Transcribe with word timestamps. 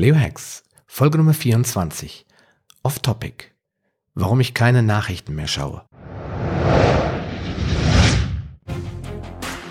Paleo 0.00 0.16
Hacks, 0.16 0.62
Folge 0.86 1.18
Nummer 1.18 1.34
24. 1.34 2.24
Off 2.82 3.00
Topic. 3.00 3.48
Warum 4.14 4.40
ich 4.40 4.54
keine 4.54 4.82
Nachrichten 4.82 5.34
mehr 5.34 5.46
schaue. 5.46 5.84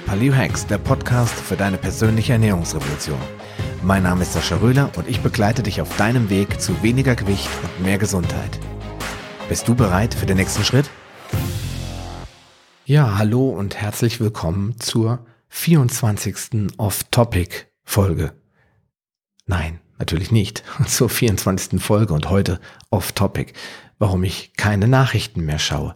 Paleo 0.06 0.36
Hacks, 0.36 0.68
der 0.68 0.78
Podcast 0.78 1.34
für 1.34 1.56
deine 1.56 1.80
persönliche 1.80 2.34
Ernährungsrevolution. 2.34 3.18
Mein 3.82 4.04
Name 4.04 4.22
ist 4.22 4.34
Sascha 4.34 4.58
Röhler 4.58 4.92
und 4.98 5.08
ich 5.08 5.22
begleite 5.22 5.64
dich 5.64 5.82
auf 5.82 5.98
deinem 5.98 6.30
Weg 6.30 6.62
zu 6.62 6.84
weniger 6.84 7.16
Gewicht 7.16 7.50
und 7.64 7.84
mehr 7.84 7.98
Gesundheit. 7.98 8.60
Bist 9.48 9.68
du 9.68 9.74
bereit 9.74 10.14
für 10.14 10.28
den 10.28 10.38
nächsten 10.38 10.64
Schritt? 10.64 10.92
Ja, 12.86 13.18
hallo 13.18 13.50
und 13.50 13.78
herzlich 13.78 14.20
willkommen 14.20 14.80
zur 14.80 15.26
24. 15.48 16.78
Off-Topic-Folge. 16.78 18.34
Nein, 19.48 19.80
natürlich 20.00 20.32
nicht. 20.32 20.64
Zur 20.88 21.10
24. 21.10 21.82
Folge 21.82 22.14
und 22.14 22.30
heute 22.30 22.60
off-topic, 22.90 23.54
warum 24.00 24.24
ich 24.24 24.54
keine 24.58 24.88
Nachrichten 24.88 25.46
mehr 25.46 25.60
schaue. 25.60 25.96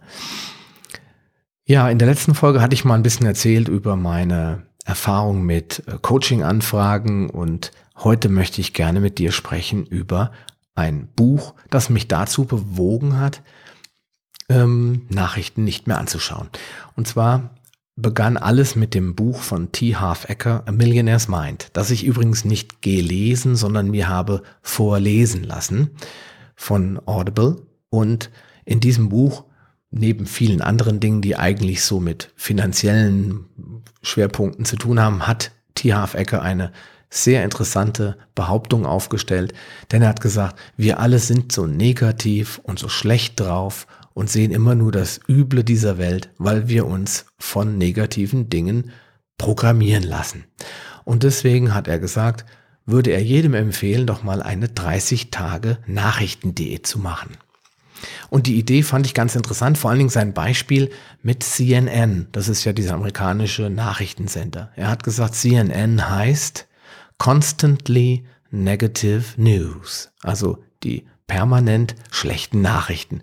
Ja, 1.65 1.89
in 1.89 1.97
der 1.97 2.09
letzten 2.09 2.35
Folge 2.35 2.61
hatte 2.61 2.73
ich 2.73 2.85
mal 2.85 2.95
ein 2.95 3.03
bisschen 3.03 3.25
erzählt 3.25 3.69
über 3.69 3.95
meine 3.95 4.63
Erfahrung 4.85 5.43
mit 5.43 5.83
äh, 5.87 5.97
Coaching-Anfragen 6.01 7.29
und 7.29 7.71
heute 7.95 8.27
möchte 8.27 8.59
ich 8.59 8.73
gerne 8.73 8.99
mit 8.99 9.17
dir 9.17 9.31
sprechen 9.31 9.85
über 9.85 10.31
ein 10.75 11.07
Buch, 11.15 11.53
das 11.69 11.89
mich 11.89 12.07
dazu 12.07 12.45
bewogen 12.45 13.17
hat, 13.17 13.41
ähm, 14.49 15.05
Nachrichten 15.09 15.63
nicht 15.63 15.87
mehr 15.87 15.99
anzuschauen. 15.99 16.49
Und 16.95 17.07
zwar 17.07 17.51
begann 17.95 18.37
alles 18.37 18.75
mit 18.75 18.93
dem 18.93 19.15
Buch 19.15 19.41
von 19.41 19.71
T. 19.71 19.95
Half 19.95 20.29
Ecker, 20.29 20.63
A 20.65 20.71
Millionaire's 20.71 21.27
Mind, 21.27 21.69
das 21.73 21.91
ich 21.91 22.03
übrigens 22.03 22.43
nicht 22.43 22.81
gelesen, 22.81 23.55
sondern 23.55 23.91
mir 23.91 24.07
habe 24.07 24.41
vorlesen 24.61 25.43
lassen 25.43 25.91
von 26.55 26.99
Audible. 27.05 27.57
Und 27.89 28.31
in 28.65 28.79
diesem 28.79 29.09
Buch, 29.09 29.45
neben 29.91 30.25
vielen 30.25 30.61
anderen 30.61 30.99
Dingen, 30.99 31.21
die 31.21 31.35
eigentlich 31.35 31.83
so 31.83 31.99
mit 31.99 32.31
finanziellen 32.35 33.45
Schwerpunkten 34.01 34.65
zu 34.65 34.75
tun 34.75 34.99
haben, 34.99 35.27
hat 35.27 35.51
T. 35.75 35.93
Half 35.93 36.15
Ecker 36.15 36.41
eine 36.41 36.71
sehr 37.11 37.43
interessante 37.43 38.17
Behauptung 38.33 38.87
aufgestellt, 38.87 39.53
denn 39.91 40.01
er 40.01 40.09
hat 40.09 40.21
gesagt, 40.21 40.59
wir 40.77 40.99
alle 40.99 41.19
sind 41.19 41.51
so 41.51 41.67
negativ 41.67 42.59
und 42.63 42.79
so 42.79 42.89
schlecht 42.89 43.39
drauf 43.39 43.85
und 44.13 44.29
sehen 44.29 44.51
immer 44.51 44.75
nur 44.75 44.91
das 44.91 45.19
Üble 45.27 45.63
dieser 45.63 45.97
Welt, 45.97 46.29
weil 46.37 46.67
wir 46.67 46.85
uns 46.85 47.25
von 47.37 47.77
negativen 47.77 48.49
Dingen 48.49 48.91
programmieren 49.37 50.03
lassen. 50.03 50.45
Und 51.03 51.23
deswegen 51.23 51.73
hat 51.73 51.87
er 51.87 51.99
gesagt, 51.99 52.45
würde 52.85 53.11
er 53.11 53.23
jedem 53.23 53.53
empfehlen, 53.53 54.05
doch 54.05 54.23
mal 54.23 54.41
eine 54.41 54.69
30 54.69 55.31
Tage 55.31 55.77
Nachrichtendiät 55.87 56.85
zu 56.85 56.99
machen. 56.99 57.37
Und 58.29 58.47
die 58.47 58.57
Idee 58.57 58.83
fand 58.83 59.05
ich 59.05 59.13
ganz 59.13 59.35
interessant, 59.35 59.77
vor 59.77 59.89
allen 59.89 59.99
Dingen 59.99 60.09
sein 60.09 60.33
Beispiel 60.33 60.89
mit 61.21 61.43
CNN. 61.43 62.27
Das 62.31 62.49
ist 62.49 62.65
ja 62.65 62.73
dieser 62.73 62.95
amerikanische 62.95 63.69
Nachrichtensender. 63.69 64.71
Er 64.75 64.89
hat 64.89 65.03
gesagt, 65.03 65.35
CNN 65.35 66.09
heißt 66.09 66.67
Constantly 67.17 68.25
Negative 68.51 69.23
News, 69.37 70.11
also 70.21 70.63
die 70.83 71.05
permanent 71.27 71.95
schlechten 72.11 72.61
Nachrichten. 72.61 73.21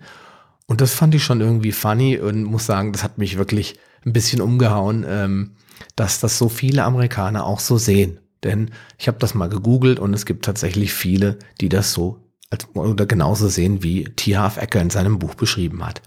Und 0.71 0.79
das 0.79 0.93
fand 0.93 1.13
ich 1.13 1.25
schon 1.25 1.41
irgendwie 1.41 1.73
funny 1.73 2.17
und 2.17 2.45
muss 2.45 2.65
sagen, 2.65 2.93
das 2.93 3.03
hat 3.03 3.17
mich 3.17 3.37
wirklich 3.37 3.77
ein 4.05 4.13
bisschen 4.13 4.39
umgehauen, 4.39 5.05
ähm, 5.05 5.51
dass 5.97 6.21
das 6.21 6.37
so 6.37 6.47
viele 6.47 6.85
Amerikaner 6.85 7.45
auch 7.45 7.59
so 7.59 7.77
sehen. 7.77 8.21
Denn 8.45 8.71
ich 8.97 9.09
habe 9.09 9.17
das 9.19 9.33
mal 9.33 9.49
gegoogelt 9.49 9.99
und 9.99 10.13
es 10.13 10.25
gibt 10.25 10.45
tatsächlich 10.45 10.93
viele, 10.93 11.39
die 11.59 11.67
das 11.67 11.91
so 11.91 12.23
als, 12.49 12.73
oder 12.73 13.05
genauso 13.05 13.49
sehen, 13.49 13.83
wie 13.83 14.05
T. 14.05 14.37
Half 14.37 14.55
Ecker 14.55 14.79
in 14.79 14.89
seinem 14.89 15.19
Buch 15.19 15.35
beschrieben 15.35 15.85
hat. 15.85 16.01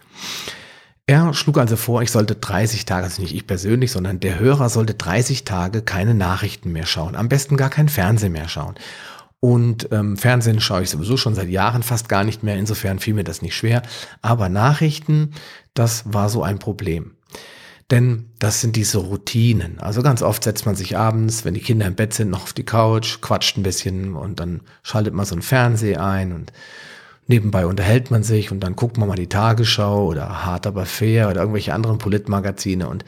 Er 1.07 1.35
schlug 1.35 1.59
also 1.59 1.77
vor, 1.77 2.01
ich 2.01 2.11
sollte 2.11 2.35
30 2.35 2.87
Tage, 2.87 3.05
also 3.05 3.21
nicht 3.21 3.35
ich 3.35 3.47
persönlich, 3.47 3.93
sondern 3.93 4.19
der 4.19 4.39
Hörer 4.39 4.71
sollte 4.71 4.95
30 4.95 5.45
Tage 5.45 5.83
keine 5.83 6.15
Nachrichten 6.15 6.73
mehr 6.73 6.87
schauen. 6.87 7.17
Am 7.17 7.29
besten 7.29 7.59
gar 7.59 7.69
kein 7.69 7.91
Fernsehen 7.91 8.33
mehr 8.33 8.49
schauen. 8.49 8.77
Und 9.45 9.89
ähm, 9.93 10.17
Fernsehen 10.17 10.59
schaue 10.59 10.85
ich 10.85 10.89
sowieso 10.89 11.19
schon 11.19 11.35
seit 11.35 11.51
Jahren 11.51 11.83
fast 11.83 12.09
gar 12.09 12.25
nicht 12.25 12.43
mehr. 12.43 12.57
Insofern 12.57 12.99
fiel 12.99 13.13
mir 13.13 13.25
das 13.25 13.43
nicht 13.43 13.55
schwer. 13.55 13.83
Aber 14.23 14.49
Nachrichten, 14.49 15.35
das 15.75 16.11
war 16.11 16.31
so 16.31 16.43
ein 16.43 16.59
Problem. 16.59 17.11
Denn 17.91 18.31
das 18.39 18.63
sind 18.63 18.75
diese 18.75 18.97
Routinen. 18.97 19.81
Also 19.81 20.01
ganz 20.01 20.23
oft 20.23 20.45
setzt 20.45 20.65
man 20.65 20.77
sich 20.77 20.97
abends, 20.97 21.45
wenn 21.45 21.53
die 21.53 21.61
Kinder 21.61 21.85
im 21.85 21.95
Bett 21.95 22.15
sind, 22.15 22.31
noch 22.31 22.45
auf 22.45 22.53
die 22.55 22.65
Couch, 22.65 23.21
quatscht 23.21 23.59
ein 23.59 23.63
bisschen 23.63 24.15
und 24.15 24.41
dann 24.41 24.63
schaltet 24.83 25.13
man 25.13 25.27
so 25.27 25.37
ein 25.37 25.43
Fernseh 25.43 25.97
ein 25.97 26.33
und 26.33 26.51
nebenbei 27.27 27.67
unterhält 27.67 28.11
man 28.11 28.23
sich 28.23 28.51
und 28.51 28.61
dann 28.61 28.77
guckt 28.77 28.97
man 28.97 29.09
mal 29.09 29.17
die 29.17 29.29
Tagesschau 29.29 30.07
oder 30.07 30.47
Hart 30.47 30.67
aber 30.67 30.87
fair 30.87 31.29
oder 31.29 31.43
irgendwelche 31.43 31.75
anderen 31.75 31.99
Politmagazine 31.99 32.89
und 32.89 33.05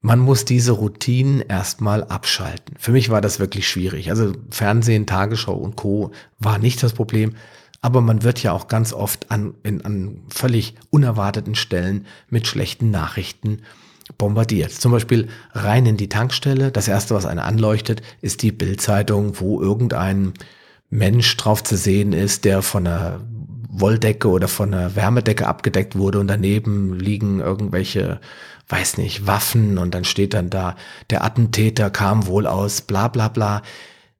man 0.00 0.20
muss 0.20 0.44
diese 0.44 0.72
Routinen 0.72 1.40
erstmal 1.40 2.04
abschalten. 2.04 2.76
Für 2.78 2.92
mich 2.92 3.10
war 3.10 3.20
das 3.20 3.40
wirklich 3.40 3.68
schwierig. 3.68 4.10
Also 4.10 4.32
Fernsehen, 4.50 5.06
Tagesschau 5.06 5.54
und 5.54 5.76
Co. 5.76 6.12
war 6.38 6.58
nicht 6.58 6.82
das 6.82 6.92
Problem. 6.92 7.34
Aber 7.80 8.00
man 8.00 8.22
wird 8.22 8.42
ja 8.42 8.52
auch 8.52 8.68
ganz 8.68 8.92
oft 8.92 9.30
an, 9.30 9.54
in, 9.62 9.84
an 9.84 10.22
völlig 10.28 10.74
unerwarteten 10.90 11.54
Stellen 11.54 12.06
mit 12.28 12.46
schlechten 12.46 12.90
Nachrichten 12.90 13.62
bombardiert. 14.16 14.72
Zum 14.72 14.92
Beispiel 14.92 15.28
rein 15.52 15.86
in 15.86 15.96
die 15.96 16.08
Tankstelle. 16.08 16.70
Das 16.70 16.88
erste, 16.88 17.14
was 17.14 17.26
eine 17.26 17.44
anleuchtet, 17.44 18.02
ist 18.20 18.42
die 18.42 18.52
Bildzeitung, 18.52 19.40
wo 19.40 19.60
irgendein 19.60 20.32
Mensch 20.90 21.36
drauf 21.36 21.62
zu 21.62 21.76
sehen 21.76 22.12
ist, 22.12 22.44
der 22.44 22.62
von 22.62 22.86
einer 22.86 23.20
Wolldecke 23.68 24.28
oder 24.28 24.48
von 24.48 24.72
einer 24.72 24.96
Wärmedecke 24.96 25.46
abgedeckt 25.46 25.96
wurde 25.96 26.18
und 26.18 26.28
daneben 26.28 26.98
liegen 26.98 27.40
irgendwelche 27.40 28.20
weiß 28.68 28.98
nicht, 28.98 29.26
Waffen 29.26 29.78
und 29.78 29.94
dann 29.94 30.04
steht 30.04 30.34
dann 30.34 30.50
da, 30.50 30.76
der 31.10 31.24
Attentäter 31.24 31.90
kam 31.90 32.26
wohl 32.26 32.46
aus, 32.46 32.82
bla 32.82 33.08
bla 33.08 33.28
bla. 33.28 33.62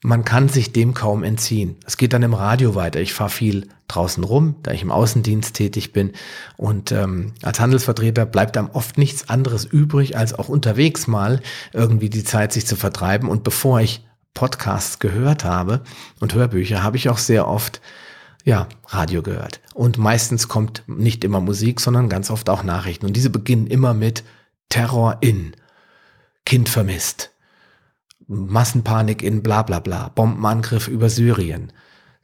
Man 0.02 0.24
kann 0.24 0.48
sich 0.48 0.72
dem 0.72 0.94
kaum 0.94 1.24
entziehen. 1.24 1.76
Es 1.84 1.96
geht 1.96 2.12
dann 2.12 2.22
im 2.22 2.34
Radio 2.34 2.74
weiter. 2.74 3.00
Ich 3.00 3.12
fahre 3.12 3.30
viel 3.30 3.68
draußen 3.88 4.22
rum, 4.22 4.54
da 4.62 4.70
ich 4.70 4.82
im 4.82 4.92
Außendienst 4.92 5.54
tätig 5.54 5.92
bin. 5.92 6.12
Und 6.56 6.92
ähm, 6.92 7.32
als 7.42 7.58
Handelsvertreter 7.58 8.24
bleibt 8.24 8.56
einem 8.56 8.70
oft 8.70 8.96
nichts 8.96 9.28
anderes 9.28 9.64
übrig, 9.64 10.16
als 10.16 10.34
auch 10.34 10.48
unterwegs 10.48 11.08
mal 11.08 11.40
irgendwie 11.72 12.10
die 12.10 12.22
Zeit 12.22 12.52
sich 12.52 12.64
zu 12.64 12.76
vertreiben. 12.76 13.28
Und 13.28 13.42
bevor 13.42 13.80
ich 13.80 14.06
Podcasts 14.34 15.00
gehört 15.00 15.44
habe 15.44 15.82
und 16.20 16.34
Hörbücher, 16.34 16.84
habe 16.84 16.96
ich 16.96 17.08
auch 17.08 17.18
sehr 17.18 17.48
oft 17.48 17.80
ja, 18.44 18.68
Radio 18.86 19.22
gehört. 19.22 19.60
Und 19.74 19.98
meistens 19.98 20.46
kommt 20.46 20.84
nicht 20.86 21.24
immer 21.24 21.40
Musik, 21.40 21.80
sondern 21.80 22.08
ganz 22.08 22.30
oft 22.30 22.48
auch 22.48 22.62
Nachrichten. 22.62 23.04
Und 23.04 23.14
diese 23.14 23.30
beginnen 23.30 23.66
immer 23.66 23.94
mit 23.94 24.22
Terror 24.68 25.18
in, 25.20 25.54
Kind 26.44 26.68
vermisst, 26.68 27.34
Massenpanik 28.26 29.22
in 29.22 29.42
bla 29.42 29.62
bla 29.62 29.80
bla, 29.80 30.08
Bombenangriff 30.08 30.88
über 30.88 31.08
Syrien. 31.08 31.72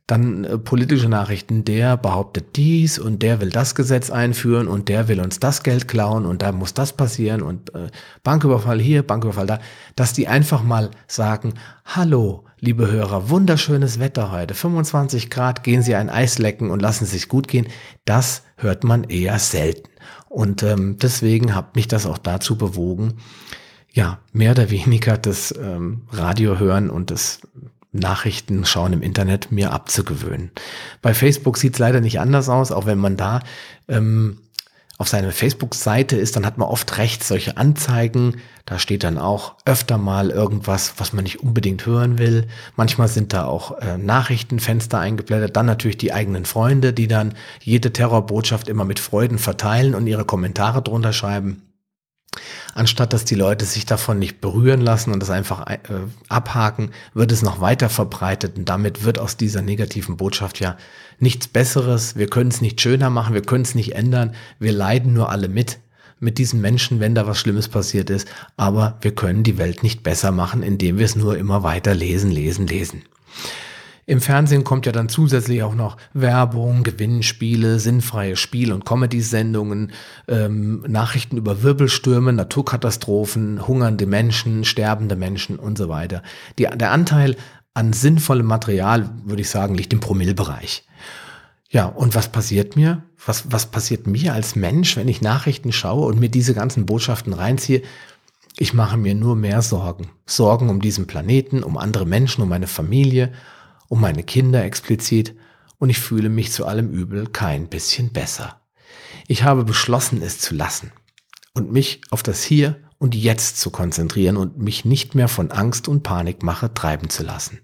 Dann 0.06 0.44
äh, 0.44 0.58
politische 0.58 1.08
Nachrichten, 1.08 1.64
der 1.64 1.96
behauptet 1.96 2.56
dies 2.56 2.98
und 2.98 3.22
der 3.22 3.40
will 3.40 3.48
das 3.48 3.74
Gesetz 3.74 4.10
einführen 4.10 4.68
und 4.68 4.88
der 4.90 5.08
will 5.08 5.20
uns 5.20 5.40
das 5.40 5.62
Geld 5.62 5.88
klauen 5.88 6.26
und 6.26 6.42
da 6.42 6.52
muss 6.52 6.74
das 6.74 6.92
passieren 6.92 7.40
und 7.40 7.74
äh, 7.74 7.88
Banküberfall 8.22 8.80
hier, 8.80 9.02
Banküberfall 9.02 9.46
da, 9.46 9.60
dass 9.96 10.12
die 10.12 10.28
einfach 10.28 10.62
mal 10.62 10.90
sagen, 11.06 11.54
hallo, 11.86 12.44
liebe 12.60 12.90
Hörer, 12.90 13.30
wunderschönes 13.30 13.98
Wetter 13.98 14.30
heute, 14.30 14.52
25 14.54 15.30
Grad, 15.30 15.62
gehen 15.62 15.82
Sie 15.82 15.94
ein 15.94 16.10
Eis 16.10 16.38
lecken 16.38 16.70
und 16.70 16.82
lassen 16.82 17.04
es 17.04 17.12
sich 17.12 17.28
gut 17.28 17.48
gehen, 17.48 17.68
das 18.04 18.42
hört 18.56 18.84
man 18.84 19.04
eher 19.04 19.38
selten. 19.38 19.88
Und 20.28 20.62
ähm, 20.62 20.98
deswegen 21.00 21.54
hat 21.54 21.76
mich 21.76 21.88
das 21.88 22.06
auch 22.06 22.18
dazu 22.18 22.58
bewogen, 22.58 23.18
ja, 23.92 24.18
mehr 24.32 24.50
oder 24.50 24.70
weniger 24.70 25.16
das 25.16 25.54
ähm, 25.56 26.02
Radio 26.10 26.58
hören 26.58 26.90
und 26.90 27.10
das 27.10 27.40
Nachrichten 27.94 28.64
schauen 28.66 28.92
im 28.92 29.02
Internet 29.02 29.52
mir 29.52 29.72
abzugewöhnen. 29.72 30.50
Bei 31.00 31.14
Facebook 31.14 31.56
sieht 31.56 31.74
es 31.74 31.78
leider 31.78 32.00
nicht 32.00 32.20
anders 32.20 32.48
aus, 32.48 32.72
auch 32.72 32.86
wenn 32.86 32.98
man 32.98 33.16
da 33.16 33.40
ähm, 33.88 34.38
auf 34.96 35.08
seiner 35.08 35.32
Facebook-Seite 35.32 36.16
ist, 36.16 36.36
dann 36.36 36.46
hat 36.46 36.56
man 36.56 36.68
oft 36.68 36.98
rechts 36.98 37.26
solche 37.26 37.56
Anzeigen. 37.56 38.40
Da 38.64 38.78
steht 38.78 39.02
dann 39.02 39.18
auch 39.18 39.56
öfter 39.64 39.98
mal 39.98 40.30
irgendwas, 40.30 40.94
was 40.98 41.12
man 41.12 41.24
nicht 41.24 41.40
unbedingt 41.40 41.84
hören 41.84 42.18
will. 42.18 42.46
Manchmal 42.76 43.08
sind 43.08 43.32
da 43.32 43.44
auch 43.44 43.78
äh, 43.78 43.98
Nachrichtenfenster 43.98 45.00
eingeblendet. 45.00 45.56
Dann 45.56 45.66
natürlich 45.66 45.98
die 45.98 46.12
eigenen 46.12 46.44
Freunde, 46.44 46.92
die 46.92 47.08
dann 47.08 47.34
jede 47.60 47.92
Terrorbotschaft 47.92 48.68
immer 48.68 48.84
mit 48.84 49.00
Freuden 49.00 49.38
verteilen 49.38 49.96
und 49.96 50.06
ihre 50.06 50.24
Kommentare 50.24 50.80
drunter 50.80 51.12
schreiben. 51.12 51.62
Anstatt 52.74 53.12
dass 53.12 53.24
die 53.24 53.36
Leute 53.36 53.64
sich 53.64 53.86
davon 53.86 54.18
nicht 54.18 54.40
berühren 54.40 54.80
lassen 54.80 55.12
und 55.12 55.20
das 55.20 55.30
einfach 55.30 55.66
äh, 55.68 55.78
abhaken, 56.28 56.90
wird 57.14 57.32
es 57.32 57.42
noch 57.42 57.60
weiter 57.60 57.88
verbreitet 57.88 58.56
und 58.58 58.68
damit 58.68 59.04
wird 59.04 59.18
aus 59.18 59.36
dieser 59.36 59.62
negativen 59.62 60.16
Botschaft 60.16 60.60
ja 60.60 60.76
nichts 61.20 61.46
Besseres. 61.48 62.16
Wir 62.16 62.26
können 62.26 62.50
es 62.50 62.60
nicht 62.60 62.80
schöner 62.80 63.10
machen, 63.10 63.34
wir 63.34 63.42
können 63.42 63.64
es 63.64 63.74
nicht 63.74 63.94
ändern. 63.94 64.34
Wir 64.58 64.72
leiden 64.72 65.14
nur 65.14 65.30
alle 65.30 65.48
mit 65.48 65.78
mit 66.20 66.38
diesen 66.38 66.60
Menschen, 66.60 67.00
wenn 67.00 67.14
da 67.14 67.26
was 67.26 67.38
Schlimmes 67.38 67.68
passiert 67.68 68.08
ist. 68.08 68.26
Aber 68.56 68.96
wir 69.02 69.14
können 69.14 69.42
die 69.42 69.58
Welt 69.58 69.82
nicht 69.82 70.02
besser 70.02 70.32
machen, 70.32 70.62
indem 70.62 70.98
wir 70.98 71.04
es 71.04 71.16
nur 71.16 71.36
immer 71.36 71.62
weiter 71.62 71.94
lesen, 71.94 72.30
lesen, 72.30 72.66
lesen. 72.66 73.02
Im 74.06 74.20
Fernsehen 74.20 74.64
kommt 74.64 74.84
ja 74.84 74.92
dann 74.92 75.08
zusätzlich 75.08 75.62
auch 75.62 75.74
noch 75.74 75.96
Werbung, 76.12 76.82
Gewinnspiele, 76.82 77.78
sinnfreie 77.78 78.36
Spiel- 78.36 78.72
und 78.72 78.84
Comedy-Sendungen, 78.84 79.92
ähm, 80.28 80.84
Nachrichten 80.86 81.38
über 81.38 81.62
Wirbelstürme, 81.62 82.32
Naturkatastrophen, 82.32 83.66
hungernde 83.66 84.06
Menschen, 84.06 84.64
sterbende 84.64 85.16
Menschen 85.16 85.58
und 85.58 85.78
so 85.78 85.88
weiter. 85.88 86.22
Die, 86.58 86.64
der 86.64 86.90
Anteil 86.90 87.36
an 87.72 87.92
sinnvollem 87.92 88.46
Material, 88.46 89.10
würde 89.24 89.42
ich 89.42 89.50
sagen, 89.50 89.74
liegt 89.74 89.92
im 89.92 90.00
Promillbereich. 90.00 90.86
Ja, 91.70 91.86
und 91.86 92.14
was 92.14 92.28
passiert 92.28 92.76
mir? 92.76 93.02
Was, 93.26 93.50
was 93.50 93.66
passiert 93.66 94.06
mir 94.06 94.34
als 94.34 94.54
Mensch, 94.54 94.96
wenn 94.96 95.08
ich 95.08 95.22
Nachrichten 95.22 95.72
schaue 95.72 96.06
und 96.06 96.20
mir 96.20 96.28
diese 96.28 96.54
ganzen 96.54 96.86
Botschaften 96.86 97.32
reinziehe? 97.32 97.82
Ich 98.56 98.74
mache 98.74 98.96
mir 98.96 99.16
nur 99.16 99.34
mehr 99.34 99.62
Sorgen. 99.62 100.10
Sorgen 100.26 100.68
um 100.68 100.80
diesen 100.80 101.08
Planeten, 101.08 101.64
um 101.64 101.76
andere 101.76 102.06
Menschen, 102.06 102.42
um 102.42 102.48
meine 102.48 102.68
Familie, 102.68 103.32
um 103.88 104.00
meine 104.00 104.22
Kinder 104.22 104.64
explizit. 104.64 105.34
Und 105.78 105.90
ich 105.90 105.98
fühle 105.98 106.28
mich 106.28 106.52
zu 106.52 106.66
allem 106.66 106.90
Übel 106.90 107.26
kein 107.26 107.68
bisschen 107.68 108.12
besser. 108.12 108.60
Ich 109.26 109.42
habe 109.42 109.64
beschlossen, 109.64 110.22
es 110.22 110.38
zu 110.38 110.54
lassen 110.54 110.92
und 111.54 111.72
mich 111.72 112.00
auf 112.10 112.22
das 112.22 112.42
Hier 112.42 112.76
und 112.98 113.14
Jetzt 113.14 113.58
zu 113.60 113.70
konzentrieren 113.70 114.36
und 114.36 114.58
mich 114.58 114.84
nicht 114.84 115.14
mehr 115.14 115.28
von 115.28 115.50
Angst 115.50 115.88
und 115.88 116.02
Panikmache 116.02 116.72
treiben 116.72 117.10
zu 117.10 117.22
lassen. 117.22 117.60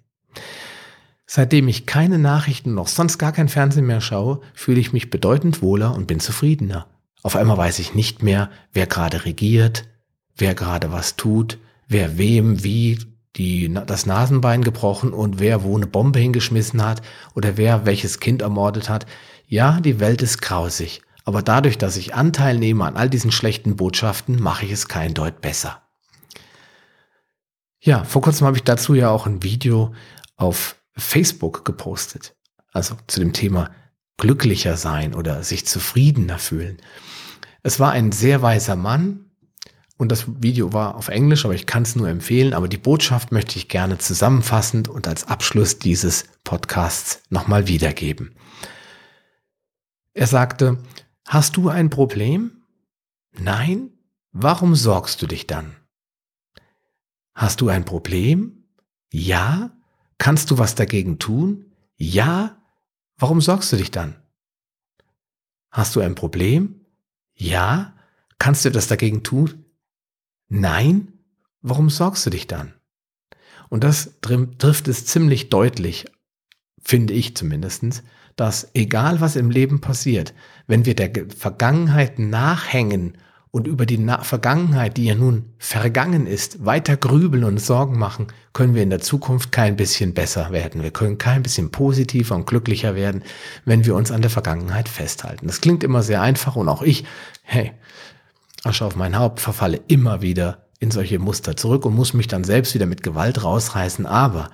Seitdem 1.26 1.68
ich 1.68 1.86
keine 1.86 2.18
Nachrichten 2.18 2.74
noch 2.74 2.88
sonst 2.88 3.18
gar 3.18 3.32
kein 3.32 3.48
Fernsehen 3.48 3.86
mehr 3.86 4.00
schaue, 4.00 4.40
fühle 4.52 4.80
ich 4.80 4.92
mich 4.92 5.10
bedeutend 5.10 5.62
wohler 5.62 5.94
und 5.94 6.06
bin 6.06 6.18
zufriedener. 6.18 6.88
Auf 7.22 7.36
einmal 7.36 7.56
weiß 7.56 7.78
ich 7.78 7.94
nicht 7.94 8.22
mehr, 8.22 8.50
wer 8.72 8.86
gerade 8.86 9.24
regiert, 9.24 9.86
wer 10.36 10.54
gerade 10.54 10.90
was 10.90 11.16
tut, 11.16 11.58
wer 11.86 12.18
wem 12.18 12.64
wie 12.64 12.98
die, 13.36 13.72
das 13.86 14.06
Nasenbein 14.06 14.62
gebrochen 14.62 15.12
und 15.12 15.38
wer 15.38 15.62
wo 15.62 15.76
eine 15.76 15.86
Bombe 15.86 16.18
hingeschmissen 16.18 16.84
hat 16.84 17.02
oder 17.34 17.56
wer 17.56 17.86
welches 17.86 18.20
Kind 18.20 18.42
ermordet 18.42 18.88
hat. 18.88 19.06
Ja, 19.46 19.80
die 19.80 20.00
Welt 20.00 20.22
ist 20.22 20.42
grausig, 20.42 21.02
aber 21.24 21.42
dadurch, 21.42 21.78
dass 21.78 21.96
ich 21.96 22.14
Anteil 22.14 22.58
nehme 22.58 22.84
an 22.84 22.96
all 22.96 23.08
diesen 23.08 23.32
schlechten 23.32 23.76
Botschaften, 23.76 24.40
mache 24.40 24.64
ich 24.64 24.72
es 24.72 24.88
kein 24.88 25.14
Deut 25.14 25.40
besser. 25.40 25.82
Ja, 27.80 28.04
vor 28.04 28.22
kurzem 28.22 28.46
habe 28.46 28.56
ich 28.56 28.64
dazu 28.64 28.94
ja 28.94 29.10
auch 29.10 29.26
ein 29.26 29.42
Video 29.42 29.94
auf 30.36 30.76
Facebook 30.96 31.64
gepostet. 31.64 32.36
Also 32.72 32.96
zu 33.06 33.20
dem 33.20 33.32
Thema 33.32 33.70
glücklicher 34.18 34.76
sein 34.76 35.14
oder 35.14 35.42
sich 35.42 35.66
zufriedener 35.66 36.38
fühlen. 36.38 36.78
Es 37.62 37.80
war 37.80 37.92
ein 37.92 38.12
sehr 38.12 38.42
weiser 38.42 38.76
Mann 38.76 39.29
und 40.00 40.08
das 40.08 40.42
Video 40.42 40.72
war 40.72 40.94
auf 40.94 41.08
Englisch, 41.08 41.44
aber 41.44 41.52
ich 41.52 41.66
kann 41.66 41.82
es 41.82 41.94
nur 41.94 42.08
empfehlen. 42.08 42.54
Aber 42.54 42.68
die 42.68 42.78
Botschaft 42.78 43.32
möchte 43.32 43.58
ich 43.58 43.68
gerne 43.68 43.98
zusammenfassend 43.98 44.88
und 44.88 45.06
als 45.06 45.28
Abschluss 45.28 45.78
dieses 45.78 46.24
Podcasts 46.42 47.22
nochmal 47.28 47.68
wiedergeben. 47.68 48.34
Er 50.14 50.26
sagte, 50.26 50.78
hast 51.28 51.58
du 51.58 51.68
ein 51.68 51.90
Problem? 51.90 52.62
Nein? 53.38 53.90
Warum 54.32 54.74
sorgst 54.74 55.20
du 55.20 55.26
dich 55.26 55.46
dann? 55.46 55.76
Hast 57.34 57.60
du 57.60 57.68
ein 57.68 57.84
Problem? 57.84 58.64
Ja? 59.12 59.70
Kannst 60.16 60.50
du 60.50 60.56
was 60.56 60.74
dagegen 60.74 61.18
tun? 61.18 61.72
Ja? 61.96 62.56
Warum 63.18 63.42
sorgst 63.42 63.70
du 63.70 63.76
dich 63.76 63.90
dann? 63.90 64.16
Hast 65.70 65.94
du 65.94 66.00
ein 66.00 66.14
Problem? 66.14 66.86
Ja? 67.34 67.92
Kannst 68.38 68.64
du 68.64 68.70
das 68.70 68.86
dagegen 68.86 69.22
tun? 69.22 69.66
Nein? 70.50 71.12
Warum 71.62 71.88
sorgst 71.90 72.26
du 72.26 72.30
dich 72.30 72.46
dann? 72.46 72.74
Und 73.68 73.84
das 73.84 74.18
trifft 74.20 74.88
es 74.88 75.06
ziemlich 75.06 75.48
deutlich, 75.48 76.06
finde 76.82 77.14
ich 77.14 77.36
zumindestens, 77.36 78.02
dass 78.34 78.70
egal 78.74 79.20
was 79.20 79.36
im 79.36 79.50
Leben 79.50 79.80
passiert, 79.80 80.34
wenn 80.66 80.86
wir 80.86 80.96
der 80.96 81.12
Vergangenheit 81.36 82.18
nachhängen 82.18 83.16
und 83.52 83.66
über 83.66 83.86
die 83.86 83.98
Na 83.98 84.22
Vergangenheit, 84.22 84.96
die 84.96 85.04
ja 85.04 85.14
nun 85.14 85.54
vergangen 85.58 86.26
ist, 86.26 86.64
weiter 86.64 86.96
grübeln 86.96 87.44
und 87.44 87.60
Sorgen 87.60 87.98
machen, 87.98 88.28
können 88.52 88.74
wir 88.74 88.82
in 88.82 88.90
der 88.90 89.00
Zukunft 89.00 89.52
kein 89.52 89.76
bisschen 89.76 90.14
besser 90.14 90.50
werden. 90.50 90.82
Wir 90.82 90.92
können 90.92 91.18
kein 91.18 91.42
bisschen 91.42 91.70
positiver 91.70 92.34
und 92.34 92.46
glücklicher 92.46 92.94
werden, 92.96 93.22
wenn 93.64 93.84
wir 93.84 93.94
uns 93.94 94.10
an 94.10 94.22
der 94.22 94.30
Vergangenheit 94.30 94.88
festhalten. 94.88 95.46
Das 95.46 95.60
klingt 95.60 95.84
immer 95.84 96.02
sehr 96.02 96.22
einfach 96.22 96.56
und 96.56 96.68
auch 96.68 96.82
ich, 96.82 97.04
hey, 97.42 97.72
Asche 98.64 98.84
auf 98.84 98.96
mein 98.96 99.18
Haupt, 99.18 99.40
verfalle 99.40 99.80
immer 99.88 100.22
wieder 100.22 100.66
in 100.78 100.90
solche 100.90 101.18
Muster 101.18 101.56
zurück 101.56 101.84
und 101.84 101.94
muss 101.94 102.14
mich 102.14 102.26
dann 102.26 102.44
selbst 102.44 102.74
wieder 102.74 102.86
mit 102.86 103.02
Gewalt 103.02 103.44
rausreißen. 103.44 104.06
Aber 104.06 104.50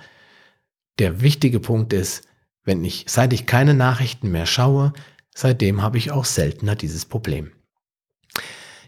der 0.99 1.21
wichtige 1.21 1.59
Punkt 1.59 1.93
ist, 1.93 2.27
wenn 2.63 2.83
ich, 2.83 3.05
seit 3.07 3.33
ich 3.33 3.45
keine 3.45 3.73
Nachrichten 3.73 4.29
mehr 4.29 4.45
schaue, 4.45 4.93
seitdem 5.33 5.81
habe 5.81 5.97
ich 5.97 6.11
auch 6.11 6.25
seltener 6.25 6.75
dieses 6.75 7.05
Problem. 7.05 7.51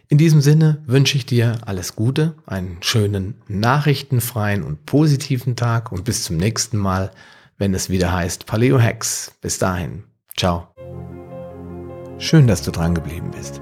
In 0.10 0.18
diesem 0.18 0.42
Sinne 0.42 0.82
wünsche 0.88 1.18
ich 1.18 1.26
dir 1.28 1.60
alles 1.66 1.96
Gute, 1.96 2.36
einen 2.48 2.82
schönen 2.82 3.36
nachrichtenfreien 3.48 4.64
und 4.64 4.86
positiven 4.86 5.56
Tag 5.56 5.92
und 5.92 6.04
bis 6.04 6.24
zum 6.24 6.36
nächsten 6.38 6.78
Mal, 6.78 7.12
wenn 7.58 7.76
es 7.76 7.90
wieder 7.90 8.12
heißt 8.12 8.48
Paleo 8.48 8.82
Hacks. 8.82 9.32
Bis 9.40 9.60
dahin. 9.60 10.04
Ciao. 10.36 10.68
Schön, 12.18 12.48
dass 12.48 12.64
du 12.64 12.72
dran 12.72 12.96
geblieben 12.96 13.30
bist. 13.32 13.62